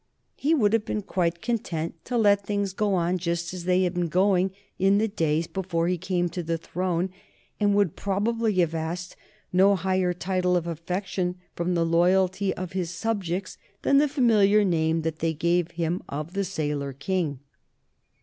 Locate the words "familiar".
14.07-14.65